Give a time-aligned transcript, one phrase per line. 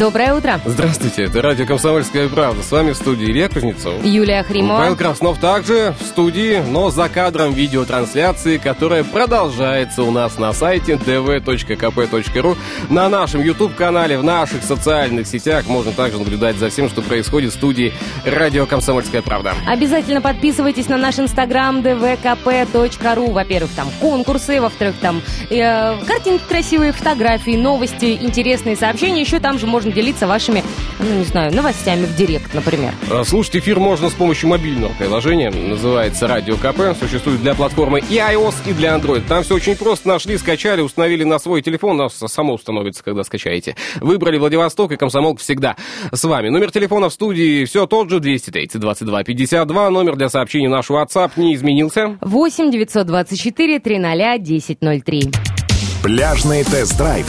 [0.00, 0.58] Доброе утро.
[0.64, 2.62] Здравствуйте, это радио «Комсомольская правда».
[2.62, 4.02] С вами в студии Илья Кузнецов.
[4.02, 4.78] Юлия Хримова.
[4.78, 10.94] Павел Краснов также в студии, но за кадром видеотрансляции, которая продолжается у нас на сайте
[10.94, 12.56] dv.kp.ru,
[12.88, 15.66] на нашем YouTube-канале, в наших социальных сетях.
[15.66, 17.92] Можно также наблюдать за всем, что происходит в студии
[18.24, 19.52] радио «Комсомольская правда».
[19.66, 23.32] Обязательно подписывайтесь на наш инстаграм dvkp.ru.
[23.32, 29.20] Во-первых, там конкурсы, во-вторых, там э, картинки красивые, фотографии, новости, интересные сообщения.
[29.20, 30.62] Еще там же можно делиться вашими,
[30.98, 32.92] ну, не знаю, новостями в директ, например.
[33.10, 35.50] А, Слушать эфир можно с помощью мобильного приложения.
[35.50, 36.98] Называется Радио КП.
[36.98, 39.22] Существует для платформы и iOS, и для Android.
[39.26, 40.08] Там все очень просто.
[40.08, 42.00] Нашли, скачали, установили на свой телефон.
[42.00, 43.76] У нас само установится, когда скачаете.
[44.00, 45.76] Выбрали Владивосток и Комсомолк всегда
[46.12, 46.48] с вами.
[46.48, 48.20] Номер телефона в студии все тот же.
[48.20, 49.90] 230 22 52.
[49.90, 52.18] Номер для сообщений наш WhatsApp не изменился.
[52.20, 55.59] 8 924 300 1003.
[56.02, 57.26] Пляжный тест-драйв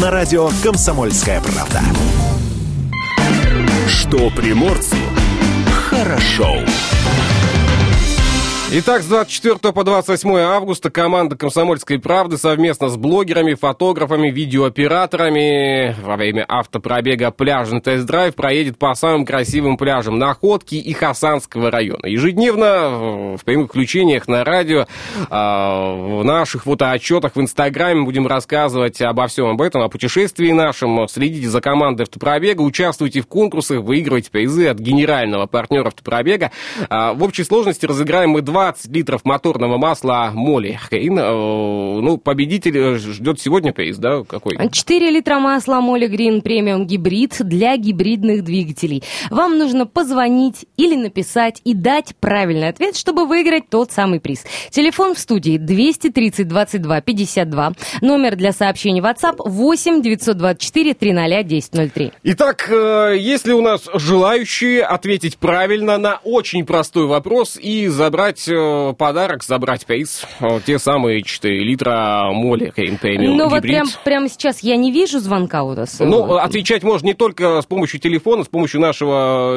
[0.00, 1.80] на радио «Комсомольская правда».
[3.88, 4.96] Что приморцу
[5.90, 6.54] хорошо.
[8.72, 16.16] Итак, с 24 по 28 августа команда «Комсомольской правды» совместно с блогерами, фотографами, видеооператорами во
[16.16, 22.06] время автопробега «Пляжный тест-драйв» проедет по самым красивым пляжам Находки и Хасанского района.
[22.06, 24.86] Ежедневно э, в прямых включениях на радио, э,
[25.28, 31.08] в наших фотоотчетах в Инстаграме будем рассказывать обо всем об этом, о путешествии нашем.
[31.08, 36.52] Следите за командой автопробега, участвуйте в конкурсах, выигрывайте призы от генерального партнера автопробега.
[36.88, 40.78] А, В общей сложности разыграем мы 20 литров моторного масла Моли.
[40.90, 41.18] Хейн.
[41.18, 44.22] Э, Ну, победитель ждет сегодня приз, да?
[44.24, 44.58] Какой?
[44.70, 49.02] 4 литра масла Моли Грин премиум гибрид для гибридных двигателей.
[49.30, 54.44] Вам нужно позвонить или написать и дать правильный ответ, чтобы выиграть тот самый приз.
[54.70, 57.72] Телефон в студии 230 22 52.
[58.02, 62.12] Номер для сообщений WhatsApp 8 924 300 1003.
[62.24, 68.46] Итак, э, есть ли у нас желающие ответить правильно на очень простой вопрос и забрать
[68.48, 68.49] э,
[68.98, 74.28] подарок, забрать приз, э, те самые 4 литра моли Хейн премиум Ну вот прям, прямо
[74.28, 75.98] сейчас я не вижу звонка у нас.
[76.00, 79.56] Ну, отвечать можно не только с помощью телефона, с помощью нашего,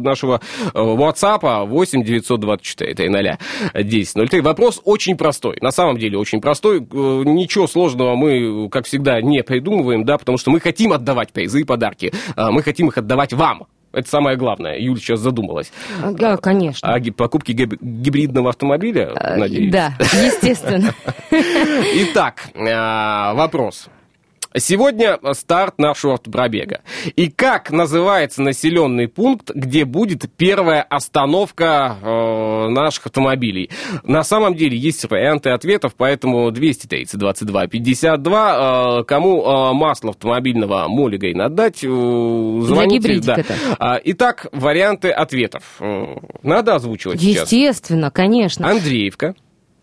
[0.00, 0.40] нашего
[0.72, 3.38] э, WhatsApp 8 924 300
[3.74, 4.40] 1003.
[4.40, 5.58] Вопрос очень простой.
[5.60, 6.78] На самом деле очень простой.
[6.78, 11.60] Э, Ничего сложного мы, как всегда, не придумываем, да, потому что мы хотим отдавать призы
[11.60, 12.12] и подарки.
[12.36, 13.66] Мы хотим их отдавать вам.
[13.92, 14.78] Это самое главное.
[14.78, 15.72] Юля сейчас задумалась.
[16.12, 16.92] Да, конечно.
[16.94, 19.72] О покупке гиб- гибридного автомобиля, Э, надеюсь.
[19.72, 20.94] Да, естественно.
[21.30, 23.88] Итак, а, вопрос.
[24.56, 26.80] Сегодня старт нашего автопробега.
[27.14, 33.70] И как называется населенный пункт, где будет первая остановка э, наших автомобилей?
[34.02, 39.00] На самом деле есть варианты ответов, поэтому 230 22 52.
[39.00, 41.84] Э, кому э, масло автомобильного Моллигейн отдать?
[41.84, 43.20] э, звоните.
[43.20, 43.36] да.
[43.36, 43.54] это.
[43.78, 45.62] А, Итак, варианты ответов.
[45.78, 47.52] Э, Надо озвучивать сейчас.
[47.52, 48.68] Естественно, конечно.
[48.68, 49.34] Андреевка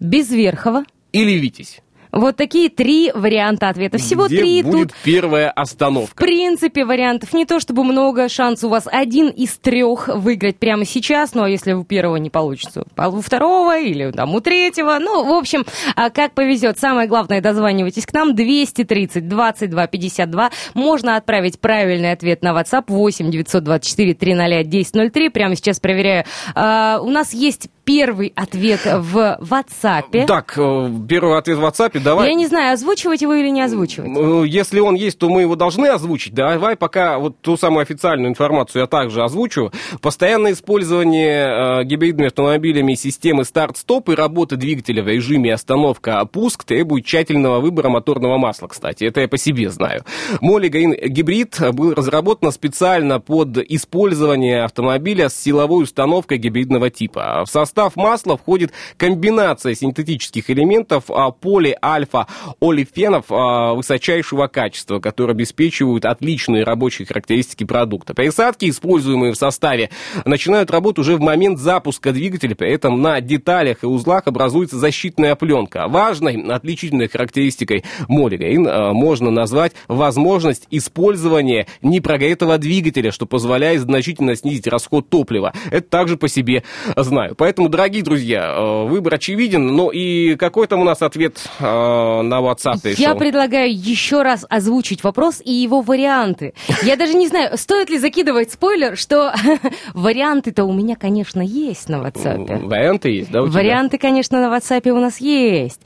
[0.01, 0.83] Безверхова.
[1.13, 1.79] или Витязь?
[2.17, 3.99] Вот такие три варианта ответа.
[3.99, 4.97] Всего Где три будет тут.
[5.03, 6.15] первая В остановка?
[6.23, 8.27] принципе, вариантов не то чтобы много.
[8.27, 11.35] Шанс у вас один из трех выиграть прямо сейчас.
[11.35, 14.97] Ну, а если у первого не получится, а у второго или там у третьего.
[14.99, 15.63] Ну, в общем,
[15.95, 16.79] а как повезет.
[16.79, 18.33] Самое главное, дозванивайтесь к нам.
[18.35, 20.49] 230 22 52.
[20.73, 25.29] Можно отправить правильный ответ на WhatsApp 8 924 300 1003.
[25.29, 26.25] Прямо сейчас проверяю.
[26.55, 30.25] А, у нас есть первый ответ в WhatsApp.
[30.25, 32.27] Так, э, первый ответ в WhatsApp, давай.
[32.27, 34.11] Я не знаю, озвучивать его или не озвучивать.
[34.13, 36.33] Э, Если он есть, то мы его должны озвучить.
[36.33, 39.71] Давай пока вот ту самую официальную информацию я также озвучу.
[40.01, 47.61] Постоянное использование э, гибридными автомобилями системы старт-стоп и работы двигателя в режиме остановка-пуск требует тщательного
[47.61, 49.05] выбора моторного масла, кстати.
[49.05, 50.03] Это я по себе знаю.
[50.41, 57.43] Моллигаин гибрид был разработан специально под использование автомобиля с силовой установкой гибридного типа.
[57.45, 66.05] В состав состав масла входит комбинация синтетических элементов а, поли-альфа-олефенов а, высочайшего качества, которые обеспечивают
[66.05, 68.15] отличные рабочие характеристики продукта.
[68.15, 69.91] Присадки, используемые в составе,
[70.25, 75.35] начинают работу уже в момент запуска двигателя, при этом на деталях и узлах образуется защитная
[75.35, 75.87] пленка.
[75.87, 84.65] Важной отличительной характеристикой Моллигейн а, можно назвать возможность использования непрогретого двигателя, что позволяет значительно снизить
[84.65, 85.53] расход топлива.
[85.69, 86.63] Это также по себе
[86.95, 87.35] знаю.
[87.35, 89.75] Поэтому, дорогие друзья, э, выбор очевиден.
[89.75, 92.95] Ну и какой там у нас ответ э, на WhatsApp?
[92.97, 96.53] Я предлагаю еще раз озвучить вопрос и его варианты.
[96.83, 99.33] Я даже не знаю, стоит ли закидывать спойлер, что
[99.93, 102.65] варианты-то у меня, конечно, есть на WhatsApp.
[102.65, 103.41] Варианты есть, да?
[103.41, 105.81] Варианты, конечно, на WhatsApp у нас есть.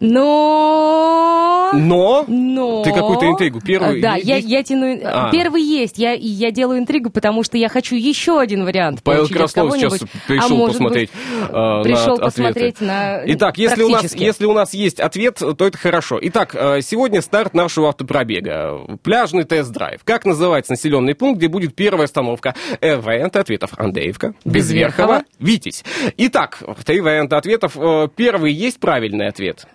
[0.00, 1.70] Но...
[1.74, 2.24] Но?
[2.28, 2.82] Но...
[2.82, 3.60] Ты какую-то интригу.
[3.60, 4.48] Первый А, Да, я, есть?
[4.48, 4.98] я тяну...
[5.04, 5.30] А.
[5.30, 5.98] Первый есть.
[5.98, 9.00] Я, я делаю интригу, потому что я хочу еще один вариант.
[9.02, 10.02] Павел Краснов сейчас кого-нибудь.
[10.26, 12.84] пришел а может посмотреть быть, э, на пришел от- посмотреть ответы.
[12.84, 13.22] на...
[13.34, 16.18] Итак, если у, нас, если у нас есть ответ, то это хорошо.
[16.22, 18.98] Итак, э, сегодня старт нашего автопробега.
[19.02, 20.02] Пляжный тест-драйв.
[20.04, 22.54] Как называется населенный пункт, где будет первая остановка?
[22.80, 23.70] Э, варианты ответов.
[23.76, 25.24] Андреевка, Безверхова.
[25.38, 25.84] Витязь.
[26.16, 27.76] Итак, три варианта ответов.
[28.16, 29.66] Первый есть правильный ответ?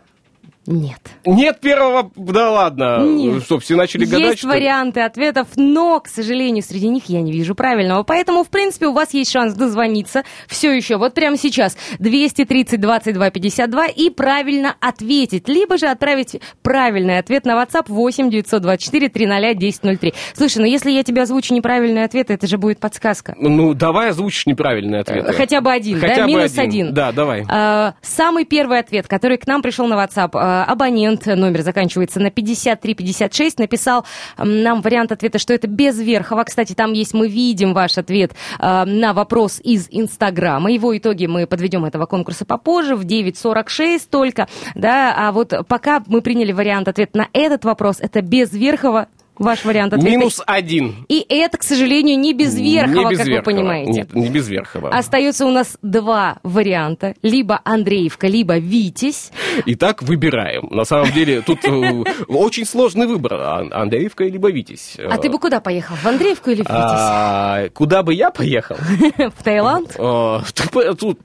[0.66, 1.00] Нет.
[1.26, 3.00] Нет первого, да ладно.
[3.04, 3.44] Нет.
[3.44, 7.34] Что, все начали гадать, Есть что варианты ответов, но, к сожалению, среди них я не
[7.34, 8.04] вижу правильного.
[8.04, 13.30] Поэтому, в принципе, у вас есть шанс дозвониться все еще, вот прямо сейчас, 230 22
[13.30, 15.50] 52 и правильно ответить.
[15.50, 20.14] Либо же отправить правильный ответ на WhatsApp 8 924 300 1003.
[20.34, 23.36] Слушай, ну если я тебе озвучу неправильный ответ, это же будет подсказка.
[23.38, 25.36] Ну, давай озвучишь неправильный ответ.
[25.36, 26.22] Хотя бы один, Хотя да?
[26.24, 26.64] бы Минус один.
[26.64, 26.94] один.
[26.94, 27.46] Да, давай.
[27.50, 32.30] А, Самый первый ответ, который к нам пришел на WhatsApp, а, абонент, номер заканчивается на
[32.30, 34.06] 5356, написал
[34.38, 36.44] нам вариант ответа, что это Безверхова.
[36.44, 40.72] Кстати, там есть, мы видим ваш ответ а, на вопрос из Инстаграма.
[40.72, 44.48] Его итоги мы подведем этого конкурса попозже, в 9.46 только.
[44.76, 49.08] Да, а вот пока мы приняли вариант ответа на этот вопрос, это Безверхова.
[49.40, 50.10] Ваш вариант ответа.
[50.18, 51.06] Минус один.
[51.10, 53.44] И это, к сожалению, не Безверхова, Не как вы Безверхова.
[53.44, 53.92] понимаете.
[53.92, 54.90] Нет, не Безверхова.
[54.90, 57.16] Остается у нас два варианта.
[57.24, 59.32] Либо Андреевка, либо Витязь.
[59.66, 60.68] Итак, выбираем.
[60.72, 63.34] На самом деле, тут э, очень сложный выбор.
[63.42, 64.98] Ан- Андреевка либо Витязь.
[65.10, 65.96] А ты бы куда поехал?
[65.96, 66.76] В Андреевку или в Витязь?
[66.80, 68.76] А, куда бы я поехал?
[69.18, 69.96] В Таиланд?
[69.98, 70.40] Э,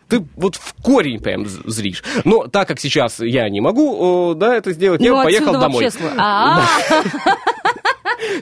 [0.08, 2.02] Ты, вот в корень прям зришь.
[2.25, 5.88] Но так как сейчас я не могу, э, да, это сделать, я Ну, поехал домой.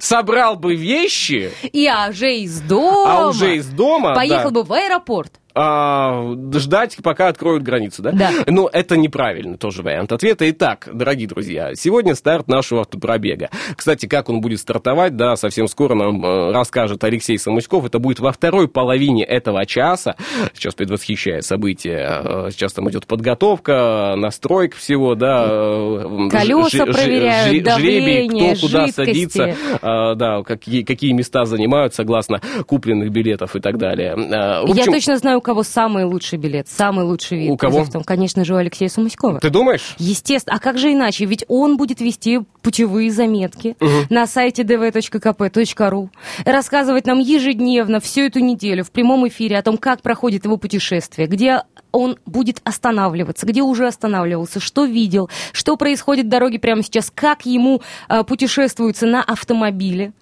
[0.01, 3.13] Собрал бы вещи, И а уже из дома.
[3.13, 4.15] а уже из дома...
[4.15, 5.33] Поехал да, бы в аэропорт.
[5.57, 8.13] А, ждать, пока откроют границу, да?
[8.13, 8.31] Да.
[8.47, 10.49] Но это неправильно тоже вариант ответа.
[10.51, 13.49] Итак, дорогие друзья, сегодня старт нашего автопробега.
[13.75, 17.85] Кстати, как он будет стартовать, да, совсем скоро нам э, расскажет Алексей Самуськов.
[17.87, 20.17] Это будет во второй половине этого часа.
[20.55, 22.07] Сейчас предвосхищает событие.
[22.07, 25.47] Э, Сейчас там идет подготовка, настройка всего, да.
[25.49, 29.29] э, Колеса ж- ж- проверяют, жребий, давление, кто куда жидкости.
[29.29, 34.15] садится, да, какие, какие места занимают согласно купленных билетов и так далее.
[34.17, 37.51] В Я общем, точно знаю, кого самый лучший билет, самый лучший вид.
[37.53, 37.83] У кого?
[37.83, 38.03] авто.
[38.05, 39.39] Конечно же, у Алексея Сумаськова.
[39.39, 39.95] Ты думаешь?
[39.97, 40.57] Естественно.
[40.57, 41.25] А как же иначе?
[41.25, 43.77] Ведь он будет вести путевые заметки
[44.11, 46.09] на сайте dv.kp.ru,
[46.45, 51.29] рассказывать нам ежедневно всю эту неделю в прямом эфире о том, как проходит его путешествие,
[51.29, 51.63] где
[51.93, 57.47] он будет останавливаться, где уже останавливался, что видел, что происходит в дороге прямо сейчас, как
[57.47, 60.13] ему э, путешествуется на автомобиле.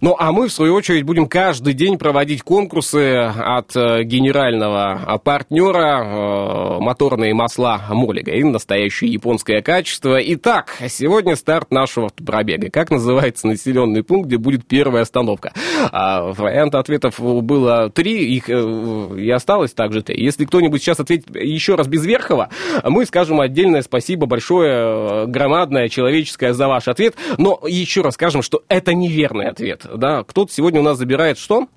[0.00, 5.18] Ну, а мы, в свою очередь, будем каждый день проводить конкурсы от э, генерального э,
[5.18, 8.32] партнера э, моторные масла Молига.
[8.32, 10.18] И настоящее японское качество.
[10.18, 12.70] Итак, сегодня старт нашего пробега.
[12.70, 15.52] Как называется населенный пункт, где будет первая остановка?
[15.92, 20.24] А, варианта ответов было три, их и осталось также три.
[20.24, 22.48] Если кто-нибудь сейчас ответит еще раз без Верхова,
[22.84, 27.16] мы скажем отдельное спасибо большое, громадное, человеческое за ваш ответ.
[27.36, 29.89] Но еще раз скажем, что это неверный ответ.
[29.96, 30.24] Да?
[30.24, 31.68] Кто-то сегодня у нас забирает что?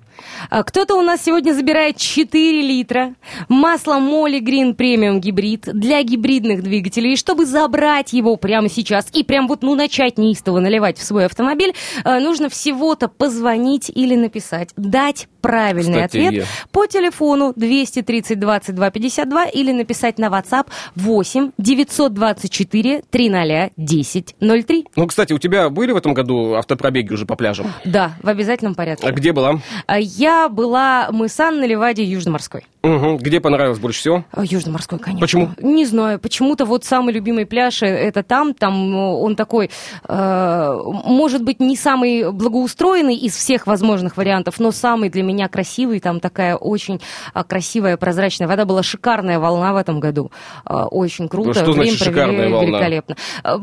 [0.50, 3.14] А Кто-то у нас сегодня забирает 4 литра
[3.48, 7.14] масла Моли Грин премиум гибрид для гибридных двигателей.
[7.14, 11.26] И чтобы забрать его прямо сейчас и прям вот ну начать неистово наливать в свой
[11.26, 18.90] автомобиль, э, нужно всего-то позвонить или написать, дать правильный Кстати, ответ по телефону 230 22
[18.90, 24.86] 52 или написать на WhatsApp 8 924 300 10 03.
[24.96, 27.72] Ну, кстати, у тебя были в этом году автопробеги уже по пляжам?
[27.84, 29.06] Да, в обязательном порядке.
[29.06, 29.60] А где была?
[29.86, 32.64] А Я была, мы с Анной Левади Южноморской.
[32.84, 33.16] Угу.
[33.16, 34.24] Где понравилось больше всего?
[34.30, 35.20] А, Южно-морской, конечно.
[35.20, 35.50] Почему?
[35.62, 36.18] Не знаю.
[36.18, 38.52] Почему-то вот самый любимый пляж э, это там.
[38.52, 39.70] Там э, он такой,
[40.06, 45.98] э, может быть, не самый благоустроенный из всех возможных вариантов, но самый для меня красивый.
[46.00, 47.00] Там такая очень
[47.32, 48.66] а, красивая прозрачная вода.
[48.66, 50.30] Была шикарная волна в этом году.
[50.66, 51.54] А, очень круто.
[51.54, 52.68] Что Время значит шикарная провели волна?
[52.68, 53.16] великолепно.
[53.42, 53.58] А,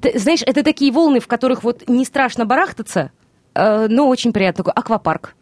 [0.00, 3.12] ты знаешь, это такие волны, в которых вот не страшно барахтаться,
[3.54, 4.64] э, но очень приятно.
[4.64, 5.34] Такой аквапарк.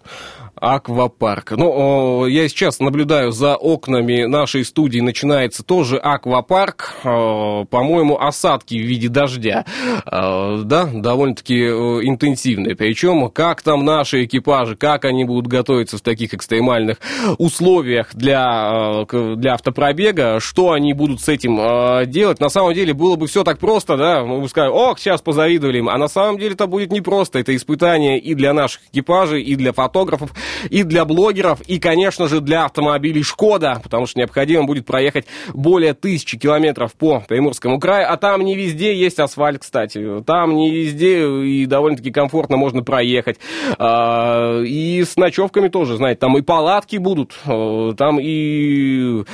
[0.63, 1.51] Аквапарк.
[1.57, 6.95] Ну, я сейчас наблюдаю за окнами нашей студии, начинается тоже аквапарк.
[7.03, 9.65] Э, По-моему, осадки в виде дождя.
[10.07, 11.73] Э, Да, довольно-таки э,
[12.05, 12.77] интенсивные.
[12.77, 16.99] Причем, как там наши экипажи, как они будут готовиться в таких экстремальных
[17.39, 22.39] условиях для, для автопробега, что они будут с этим делать.
[22.39, 25.79] На самом деле, было бы все так просто, да, мы бы сказали, ох, сейчас позавидовали
[25.79, 25.89] им.
[25.89, 27.41] А на самом деле это будет непросто.
[27.41, 30.31] Это испытание и для наших экипажей, и для фотографов,
[30.71, 35.95] и для блогеров, и, конечно же, для автомобилей Шкода, потому что необходимо будет проехать более
[35.95, 40.23] тысячи километров по Приморскому краю, а там не везде есть асфальт, кстати.
[40.27, 43.39] Там не везде и довольно-таки комфортно можно проехать.
[43.79, 49.25] А, И с ночевками тоже, знаете, там и палатки будут, э, там и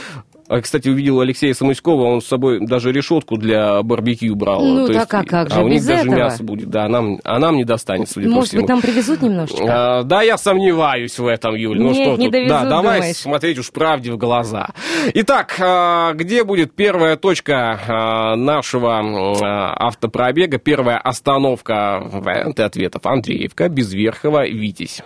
[0.48, 4.64] а, Кстати, увидел Алексея Самуськова, он с собой даже решетку для барбекю брал.
[4.64, 6.16] Ну, То так есть, а как же а у них без даже этого?
[6.16, 8.62] мясо будет, да, а нам, а нам не достанет, судя по Может всему.
[8.62, 9.64] быть, нам привезут немножечко?
[9.68, 11.78] А, да, я сомневаюсь в этом, Юль.
[11.78, 12.32] Ну Нет, что не тут?
[12.32, 13.16] довезут, да, давай думаешь?
[13.16, 14.68] смотреть уж правде в глаза.
[15.14, 22.00] Итак, а, где будет первая точка а, нашего а, автопробега, первая остановка?
[22.04, 23.04] Варианты ответов.
[23.06, 25.02] Андреевка, Безверхова, Витязь.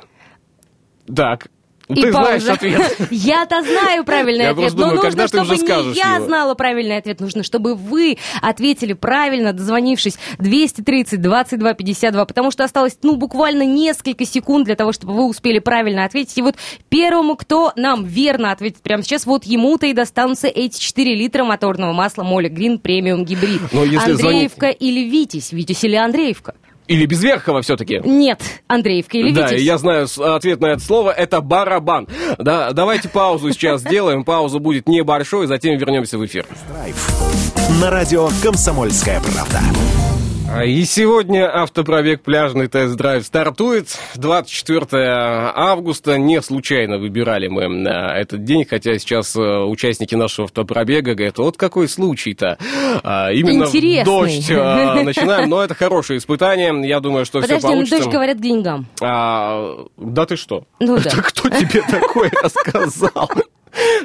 [1.15, 1.49] Так,
[1.95, 2.39] И ты пауза.
[2.41, 2.97] знаешь ответ.
[3.11, 6.27] Я-то знаю правильный Я ответ, но думаю, нужно, чтобы не я его.
[6.27, 12.99] знала правильный ответ, нужно, чтобы вы ответили правильно, дозвонившись 230 22 52, потому что осталось,
[13.03, 16.37] ну, буквально несколько секунд для того, чтобы вы успели правильно ответить.
[16.39, 16.57] И вот
[16.89, 21.93] первому, кто нам верно ответит прямо сейчас, вот ему-то и достанутся эти 4 литра моторного
[21.93, 23.61] масла Моли Грин премиум гибрид.
[23.73, 25.53] Андреевка или Витязь?
[25.53, 26.55] Витязь или Андреевка?
[26.93, 28.01] Или Безверхова все-таки?
[28.05, 29.63] Нет, Андреевка или Да, Витязь?
[29.63, 32.07] я знаю ответ на это слово, это барабан.
[32.39, 36.45] Да, давайте паузу сейчас сделаем, пауза будет небольшой, затем вернемся в эфир.
[37.81, 39.61] На радио «Комсомольская правда».
[40.61, 44.87] И сегодня автопробег «Пляжный тест-драйв» стартует 24
[45.57, 46.19] августа.
[46.19, 51.57] Не случайно выбирали мы а, этот день, хотя сейчас а, участники нашего автопробега говорят, вот
[51.57, 52.59] какой случай-то.
[53.03, 54.05] А, Именно Интересный.
[54.05, 56.87] дождь а, начинаем, но это хорошее испытание.
[56.87, 57.99] Я думаю, что все Подожди, ну получится.
[57.99, 58.87] дождь говорят к деньгам.
[59.01, 60.65] А, да ты что?
[60.81, 61.11] Ну да.
[61.11, 63.31] Это кто тебе такое рассказал?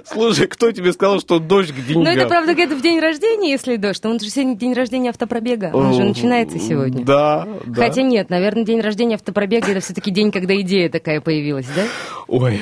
[0.06, 2.04] Слушай, кто тебе сказал, что дождь к деньгам?
[2.04, 4.06] Ну, это правда где-то в день рождения, если дождь.
[4.06, 5.72] Он же сегодня день рождения автопробега.
[5.74, 7.04] Он же начинается сегодня.
[7.04, 7.86] Да, да.
[7.86, 11.84] Хотя нет, наверное, день рождения автопробега это все-таки день, когда идея такая появилась, да?
[12.28, 12.62] Ой.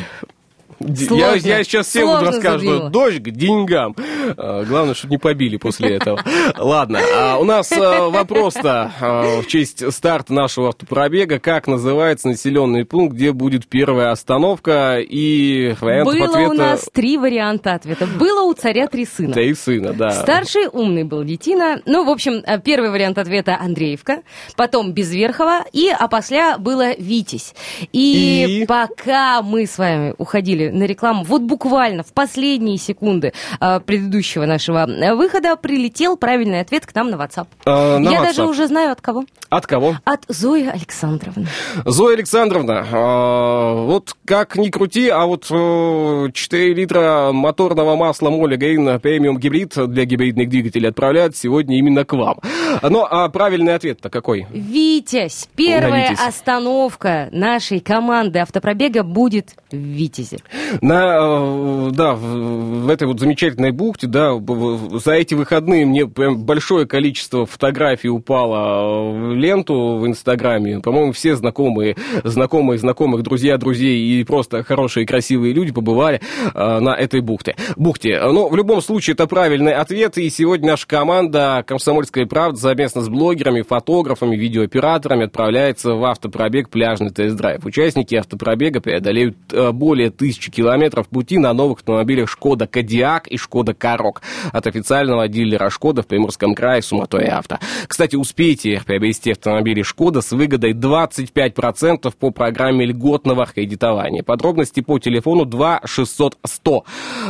[0.80, 2.90] Я, я сейчас всем буду Сложно что задвинула.
[2.90, 3.96] дождь к деньгам.
[4.38, 6.20] А, Главное, чтобы не побили после этого.
[6.58, 11.40] Ладно, а у нас а, вопрос-то а, в честь старта нашего автопробега.
[11.40, 15.00] Как называется населенный пункт, где будет первая остановка?
[15.00, 16.50] И вариантов Было ответа...
[16.50, 18.08] у нас три варианта ответа.
[18.08, 19.34] Было у царя три сына.
[19.34, 20.12] Да и сына, да.
[20.12, 21.82] Старший умный был детина.
[21.86, 24.24] Ну, в общем, э, первый вариант ответа Андреевка,
[24.56, 27.54] потом Безверхова, и опосля было Витязь.
[27.94, 28.66] И, И?
[28.66, 34.88] пока мы с вами уходили на рекламу, вот буквально в последние секунды э, предыдущего нашего
[34.90, 37.48] э, выхода прилетел правильный ответ к нам на WhatsApp.
[37.66, 38.24] А, на Я WhatsApp.
[38.26, 39.26] даже уже знаю от кого.
[39.50, 39.96] От кого?
[40.04, 41.48] От Зои Александровны.
[41.86, 48.56] Зоя Александровна, а, вот как ни крути, а вот э, 4 литра моторного масла Моли
[48.58, 52.40] Грин премиум гибрид для гибридных двигателей отправляют сегодня именно к вам.
[52.82, 54.48] Но а правильный ответ-то какой?
[54.52, 55.48] Витязь.
[55.56, 56.28] Первая Витязь.
[56.28, 60.40] остановка нашей команды автопробега будет в Витязе.
[60.82, 66.86] На, э, да, в, этой вот замечательной бухте, да, за эти выходные мне прям большое
[66.86, 70.80] количество фотографий упало в ленту в Инстаграме.
[70.80, 76.22] По-моему, все знакомые, знакомые, знакомых, друзья, друзей и просто хорошие, красивые люди побывали
[76.54, 77.56] э, на этой бухте.
[77.76, 78.20] Бухте.
[78.22, 83.10] Но в любом случае это правильный ответ, и сегодня наша команда «Комсомольская правда» совместно с
[83.10, 87.66] блогерами, фотографами, видеооператорами отправляется в автопробег «Пляжный тест-драйв».
[87.66, 93.74] Участники автопробега преодолеют э, более тысячи километров пути на новых автомобилях «Шкода Кодиак» и «Шкода
[93.74, 94.22] Корок»
[94.52, 97.60] от официального дилера «Шкода» в Приморском крае «Суматой Авто».
[97.88, 104.24] Кстати, успейте приобрести автомобили «Шкода» с выгодой 25% по программе льготного кредитования.
[104.24, 106.86] Подробности по телефону 2 600 100.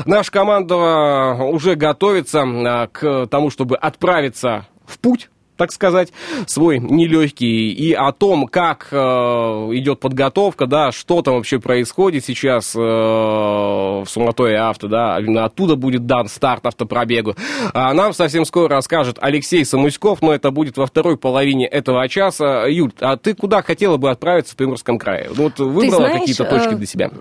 [0.06, 6.12] Наша команда уже готовится а, к тому, чтобы отправиться в путь так сказать,
[6.48, 12.76] свой нелегкий, и о том, как э, идет подготовка, да, что там вообще происходит сейчас
[12.76, 17.36] э, в Суматое авто, да, именно оттуда будет дан старт автопробегу.
[17.74, 22.66] А нам совсем скоро расскажет Алексей Самуськов, но это будет во второй половине этого часа.
[22.68, 25.30] Юль, а ты куда хотела бы отправиться в Приморском крае?
[25.34, 27.12] Вот выбрала какие-то точки э, для себя?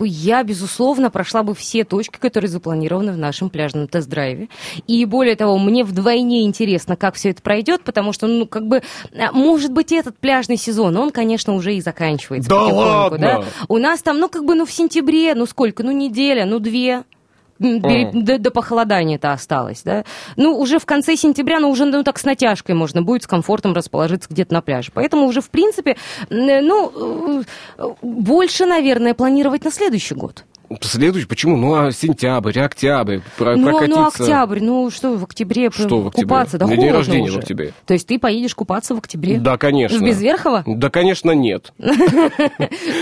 [0.00, 4.48] Я, безусловно, прошла бы все точки, которые запланированы в нашем пляжном тест-драйве.
[4.86, 8.82] И более того, мне вдвойне интересно, как все это пройдет, потому что, ну, как бы,
[9.16, 12.48] а, может быть, этот пляжный сезон, он, конечно, уже и заканчивается.
[12.48, 13.18] Да ладно?
[13.18, 13.44] Да?
[13.68, 17.04] У нас там, ну, как бы, ну, в сентябре, ну, сколько, ну, неделя, ну, две,
[17.62, 20.04] до, до похолодания-то осталось, да.
[20.36, 23.72] Ну, уже в конце сентября, ну, уже, ну, так с натяжкой можно будет с комфортом
[23.72, 24.90] расположиться где-то на пляже.
[24.92, 25.96] Поэтому уже, в принципе,
[26.28, 27.42] ну,
[27.78, 30.44] э, больше, наверное, планировать на следующий год.
[30.80, 31.56] Следующий, почему?
[31.56, 34.00] Ну, а сентябрь, октябрь, про, ну, прокатиться...
[34.00, 36.28] Ну, октябрь, ну, что, в октябре что в октябре?
[36.28, 36.58] купаться?
[36.58, 37.38] Да день рождения уже.
[37.38, 37.72] в октябре.
[37.86, 39.38] То есть ты поедешь купаться в октябре?
[39.38, 39.98] Да, конечно.
[39.98, 40.64] В Безверхово?
[40.66, 41.72] Да, конечно, нет.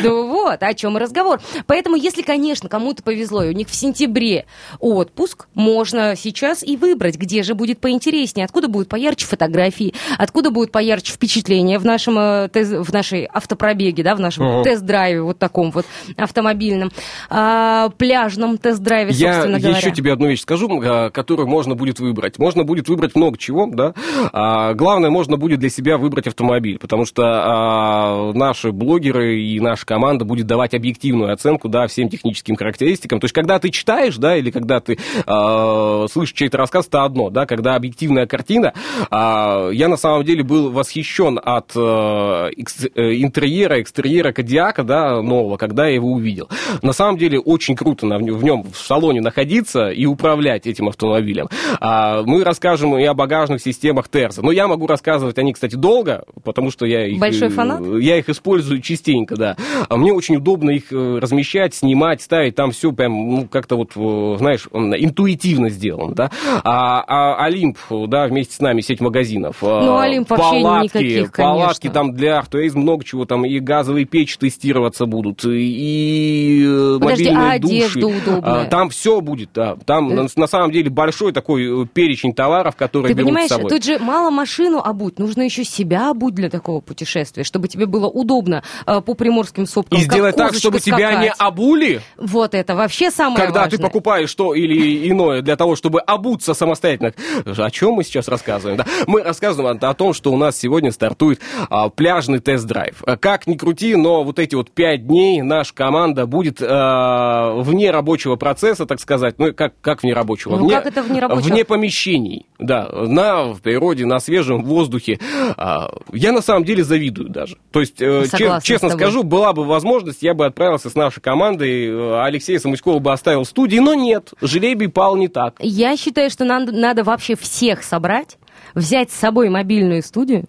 [0.03, 1.41] Ну вот, о чем разговор.
[1.67, 4.47] Поэтому, если, конечно, кому-то повезло, и у них в сентябре
[4.79, 10.73] отпуск, можно сейчас и выбрать, где же будет поинтереснее, откуда будут поярче фотографии, откуда будет
[10.73, 15.87] поярче впечатление в, нашем, э, в нашей автопробеге, да, в нашем тест-драйве вот таком вот
[16.17, 16.91] автомобильном.
[17.29, 17.60] А,
[17.97, 19.77] пляжном тест-драйве, Я говоря.
[19.77, 22.39] еще тебе одну вещь скажу, а, которую можно будет выбрать.
[22.39, 23.95] Можно будет выбрать много чего, да.
[24.33, 29.87] А, главное, можно будет для себя выбрать автомобиль, потому что а, наши блогеры и наша
[29.87, 33.21] команда будет давать объективную оценку, да, всем техническим характеристикам.
[33.21, 37.31] То есть, когда ты читаешь, да, или когда ты а, слышишь чей-то рассказ, это одно,
[37.31, 38.73] да, когда объективная картина.
[39.11, 45.23] А, я на самом деле был восхищен от а, экс, э, интерьера, экстерьера Кадиака, да,
[45.23, 46.49] нового, когда я его увидел.
[46.83, 51.49] На самом деле, очень круто в нем в салоне находиться и управлять этим автомобилем.
[51.81, 54.43] А мы расскажем и о багажных системах Терза.
[54.43, 57.19] Но я могу рассказывать о них, кстати, долго, потому что я их...
[57.19, 57.81] Большой э, фанат?
[58.01, 59.57] Я их использую частенько, да.
[59.89, 62.55] А мне очень удобно их э, размещать, снимать, ставить.
[62.55, 66.31] Там все прям, ну, как-то вот, э, знаешь, интуитивно сделано, да.
[66.65, 67.79] А, а Олимп,
[68.09, 69.59] да, вместе с нами сеть магазинов.
[69.63, 71.55] Ну, Олимп вообще палатки, никаких, конечно.
[71.55, 77.53] Палатки там для Артуэйз много чего, там и газовые печи тестироваться будут, и Подожди, а
[77.53, 78.17] одежда души.
[78.19, 78.65] удобная.
[78.67, 79.51] Там все будет.
[79.87, 83.55] Там на, на самом деле большой такой э, перечень товаров, которые Ты берут понимаешь, с
[83.55, 83.71] собой.
[83.71, 88.07] тут же мало машину обуть, нужно еще себя обуть для такого путешествия, чтобы тебе было
[88.07, 89.99] удобно э, по приморским сопкам.
[89.99, 90.99] И сделать так, чтобы скакать.
[90.99, 92.01] тебя не обули.
[92.17, 93.79] Вот это вообще самое Когда важное.
[93.79, 97.13] ты покупаешь то или иное для того, чтобы обуться самостоятельно.
[97.47, 98.79] О чем мы сейчас рассказываем?
[98.79, 98.87] Да?
[99.07, 103.03] Мы рассказываем о том, что у нас сегодня стартует а, пляжный тест-драйв.
[103.21, 107.20] Как ни крути, но вот эти вот пять дней наша команда будет а,
[107.55, 110.57] вне рабочего процесса, так сказать, ну как, как вне рабочего?
[110.57, 111.49] Ну вне, как это вне рабочего?
[111.49, 115.19] Вне помещений, да, на в природе, на свежем воздухе.
[115.57, 117.57] А, я на самом деле завидую даже.
[117.71, 118.25] То есть, э,
[118.63, 123.13] честно скажу, была бы возможность, я бы отправился с нашей командой, э, Алексея Самуськова бы
[123.13, 125.55] оставил в студии, но нет, жребий пал не так.
[125.61, 128.39] Я считаю, что надо, надо вообще всех собрать
[128.75, 130.45] взять с собой мобильную студию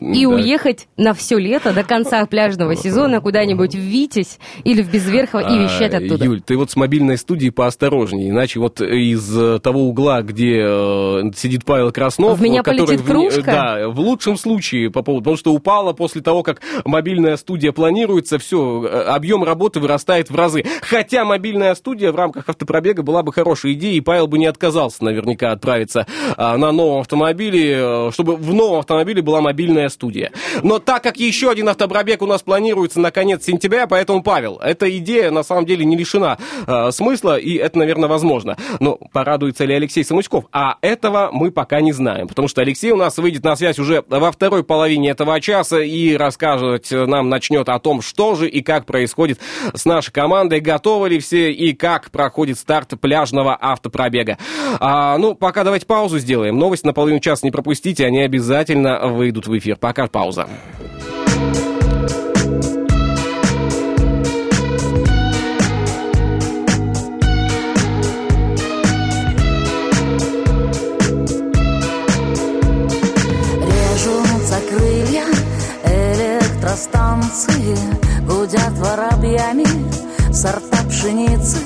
[0.00, 0.28] и да.
[0.28, 5.58] уехать на все лето до конца пляжного сезона куда-нибудь в Витязь или в Безверхово и
[5.58, 6.24] вещать оттуда.
[6.24, 11.64] Юль, ты вот с мобильной студией поосторожнее, иначе вот из того угла, где э, сидит
[11.64, 12.38] Павел Краснов...
[12.38, 13.42] В меня полетит в, кружка?
[13.42, 15.24] Да, в лучшем случае по поводу...
[15.24, 20.34] Потому что упала после того, как мобильная студия планируется, все, э, объем работы вырастает в
[20.34, 20.64] разы.
[20.82, 25.04] Хотя мобильная студия в рамках автопробега была бы хорошей идеей, и Павел бы не отказался
[25.04, 26.06] наверняка отправиться
[26.36, 30.32] а, на новом автомобиле Э, чтобы в новом автомобиле была мобильная студия.
[30.62, 34.94] Но так как еще один автопробег у нас планируется на конец сентября, поэтому, Павел, эта
[34.98, 38.56] идея на самом деле не лишена э, смысла, и это, наверное, возможно.
[38.80, 40.44] Но порадуется ли Алексей Самуськов?
[40.52, 44.04] А этого мы пока не знаем, потому что Алексей у нас выйдет на связь уже
[44.08, 48.86] во второй половине этого часа и рассказывать нам начнет о том, что же и как
[48.86, 49.38] происходит
[49.74, 54.38] с нашей командой, готовы ли все и как проходит старт пляжного автопробега.
[54.80, 56.58] А, ну, пока давайте паузу сделаем.
[56.58, 59.76] Новость на половину часа не пропустите, они обязательно выйдут в эфир.
[59.76, 60.48] Пока пауза.
[75.84, 77.76] Электростанции
[78.26, 79.66] Гудят воробьями
[80.32, 81.58] сорта пшеницы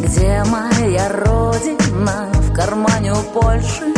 [0.00, 3.93] Где моя родина в кармане у Польши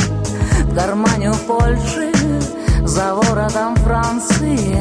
[0.77, 2.13] кармане у Польши,
[2.85, 4.77] за воротом Франции.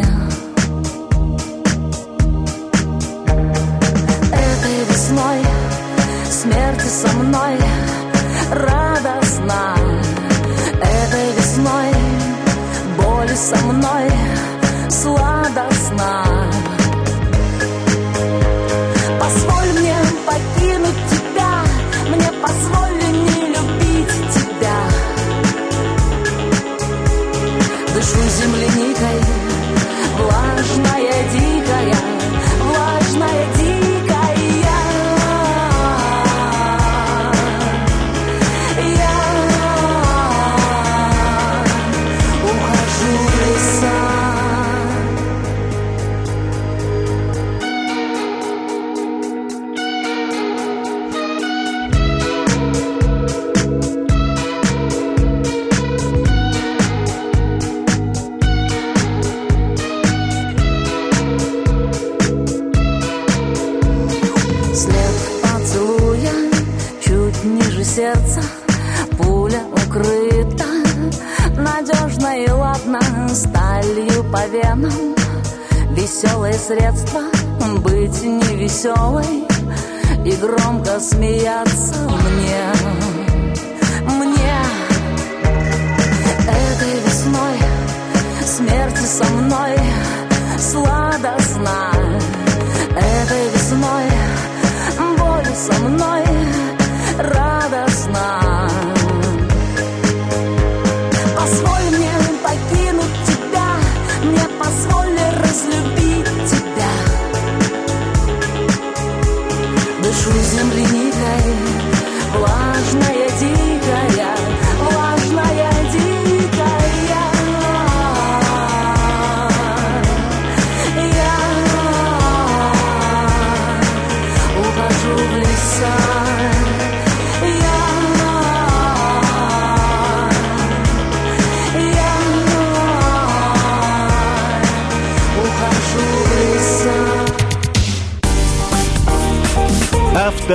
[4.27, 5.39] Этой весной
[6.29, 7.58] смерти со мной
[8.51, 9.77] радостно.
[10.81, 11.91] Этой весной
[12.97, 14.12] боли со мной
[14.89, 15.75] сладостно.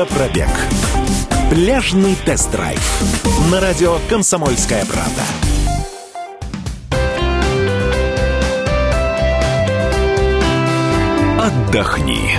[0.00, 0.48] Автопробег.
[1.50, 2.80] Пляжный тест-драйв.
[3.50, 5.22] На радио «Комсомольская правда».
[11.38, 12.30] Отдохни.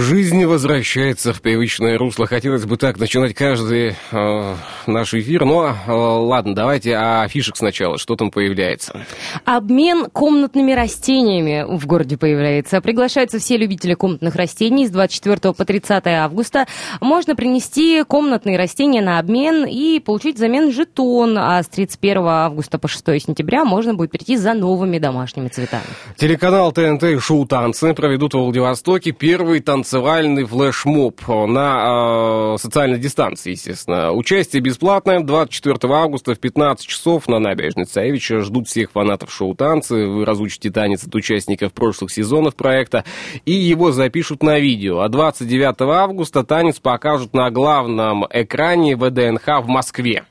[0.00, 2.28] Жизнь возвращается в привычное русло.
[2.28, 4.54] Хотелось бы так начинать каждый э,
[4.86, 5.44] наш эфир.
[5.44, 7.98] Но э, ладно, давайте о фишек сначала.
[7.98, 9.04] Что там появляется?
[9.44, 12.80] Обмен комнатными растениями в городе появляется.
[12.80, 16.66] Приглашаются все любители комнатных растений с 24 по 30 августа.
[17.00, 21.36] Можно принести комнатные растения на обмен и получить взамен жетон.
[21.36, 25.82] А с 31 августа по 6 сентября можно будет прийти за новыми домашними цветами.
[26.16, 33.52] Телеканал ТНТ и шоу «Танцы» проведут в Владивостоке первый танцевальный флешмоб на э, социальной дистанции,
[33.52, 34.12] естественно.
[34.12, 35.20] Участие бесплатное.
[35.20, 40.06] 24 августа в 15 часов на набережной Царевича ждут всех фанатов шоу «Танцы».
[40.06, 43.04] Вы разучите танец от участников прошлых сезонов проекта
[43.46, 45.00] и его запишут на видео.
[45.00, 50.24] А 29 августа танец покажут на главном экране ВДНХ в Москве.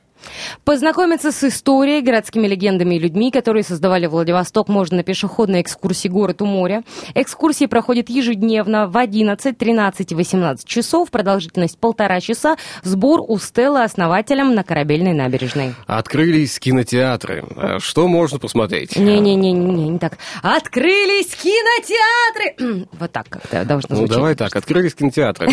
[0.64, 6.42] Познакомиться с историей, городскими легендами и людьми, которые создавали Владивосток, можно на пешеходной экскурсии «Город
[6.42, 6.82] у моря».
[7.14, 13.82] Экскурсии проходят ежедневно в 11, 13 и 18 часов, продолжительность полтора часа, сбор у Стеллы
[13.82, 15.74] основателем на Корабельной набережной.
[15.86, 17.44] Открылись кинотеатры.
[17.56, 18.96] А Что можно посмотреть?
[18.96, 20.18] Не-не-не, не так.
[20.42, 22.86] Открылись кинотеатры!
[22.98, 24.16] Вот так как-то должно Ну, звучать.
[24.16, 25.50] давай так, открылись кинотеатры.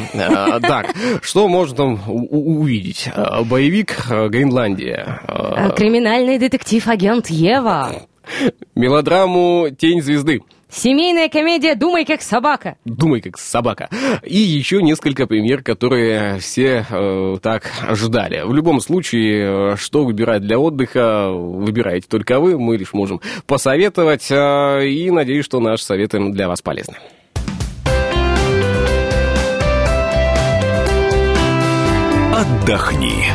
[0.61, 3.09] Так, что можно там увидеть?
[3.13, 5.21] А, Боевик а, «Гренландия».
[5.27, 8.03] А, а, Криминальный детектив-агент Ева.
[8.73, 10.41] Мелодраму «Тень звезды».
[10.69, 12.75] Семейная комедия «Думай как собака».
[12.85, 13.89] Думай, как собака.
[14.23, 18.41] И еще несколько премьер, которые все э, так ждали.
[18.45, 22.57] В любом случае, э, что выбирать для отдыха, выбираете только вы.
[22.57, 24.29] Мы лишь можем посоветовать.
[24.31, 26.95] э, и надеюсь, что наши советы для вас полезны.
[32.33, 33.25] Отдохни.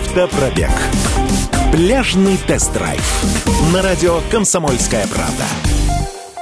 [0.00, 0.70] Автопробег.
[1.72, 3.00] Пляжный тест-драйв.
[3.72, 5.44] На радио «Комсомольская правда».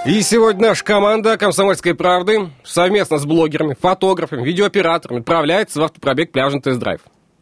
[0.06, 6.62] И сегодня наша команда «Комсомольской правды» совместно с блогерами, фотографами, видеооператорами отправляется в автопробег «Пляжный
[6.62, 7.00] тест-драйв».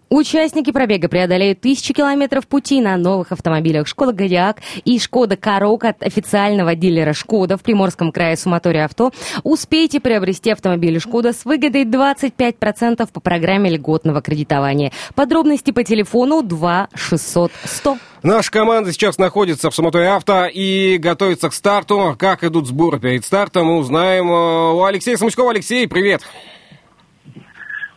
[0.08, 6.00] Участники пробега преодолеют тысячи километров пути на новых автомобилях «Шкода Кодиак» и «Шкода Корок» от
[6.04, 9.10] официального дилера «Шкода» в Приморском крае Суматория Авто.
[9.42, 14.92] Успейте приобрести автомобили «Шкода» с выгодой 25% по программе льготного кредитования.
[15.16, 17.98] Подробности по телефону 2 600 100.
[18.22, 22.14] Наша команда сейчас находится в Самотой Авто и готовится к старту.
[22.16, 25.50] Как идут сборы перед стартом, мы узнаем э, у Алексея Самуськова.
[25.50, 26.22] Алексей, привет.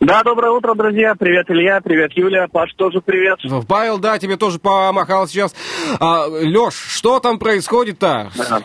[0.00, 1.14] Да, доброе утро, друзья.
[1.14, 1.78] Привет, Илья.
[1.82, 2.48] Привет, Юля.
[2.50, 3.38] Паш, тоже привет.
[3.68, 5.54] Павел, да, тебе тоже помахал сейчас.
[6.00, 8.30] А, Леш, что там происходит-то?
[8.34, 8.60] Да.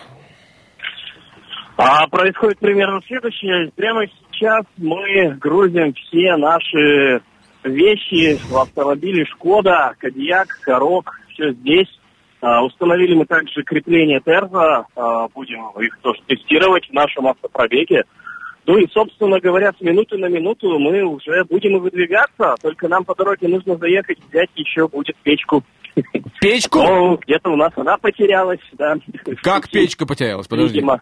[1.76, 3.70] А происходит примерно следующее.
[3.76, 7.22] Прямо сейчас мы грузим все наши
[7.66, 11.90] вещи в автомобили Шкода, Кадьяк, Корок, все здесь.
[12.40, 18.04] А, установили мы также крепление Терза, А, будем их тоже тестировать в нашем автопробеге.
[18.68, 23.04] Ну и, собственно говоря, с минуты на минуту мы уже будем и выдвигаться, только нам
[23.06, 25.64] по дороге нужно заехать, взять еще будет печку.
[26.42, 26.80] Печку?
[26.82, 28.96] Ну, где-то у нас она потерялась, да.
[29.44, 30.48] Как печка потерялась?
[30.48, 30.76] Подожди.
[30.76, 31.02] Видимо.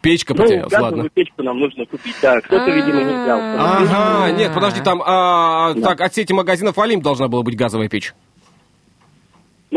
[0.00, 1.10] Печка Ну, потерялась, газовую ладно.
[1.10, 2.40] печку нам нужно купить, да.
[2.40, 3.40] Кто-то, видимо, не взял.
[3.40, 8.14] Ага, нет, подожди, там, а, так, от сети магазинов Олимп должна была быть газовая печь.